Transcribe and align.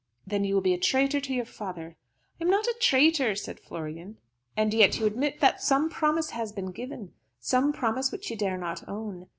"Then 0.25 0.43
you 0.43 0.55
will 0.55 0.61
be 0.63 0.73
a 0.73 0.79
traitor 0.79 1.21
to 1.21 1.31
your 1.35 1.45
father." 1.45 1.95
"I 2.39 2.43
am 2.45 2.49
not 2.49 2.65
a 2.65 2.75
traitor," 2.81 3.35
said 3.35 3.59
Florian. 3.59 4.17
"And 4.57 4.73
yet 4.73 4.99
you 4.99 5.05
admit 5.05 5.39
that 5.41 5.61
some 5.61 5.91
promise 5.91 6.31
has 6.31 6.51
been 6.51 6.71
given 6.71 7.13
some 7.39 7.71
promise 7.71 8.11
which 8.11 8.31
you 8.31 8.35
dare 8.35 8.57
not 8.57 8.89
own. 8.89 9.27